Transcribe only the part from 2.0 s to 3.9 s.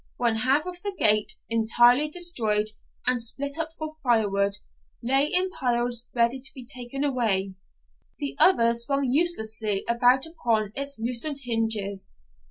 destroyed and split up